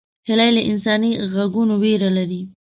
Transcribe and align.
هیلۍ 0.27 0.49
له 0.55 0.61
انساني 0.69 1.11
غږونو 1.33 1.73
ویره 1.83 2.09
لري 2.17 2.41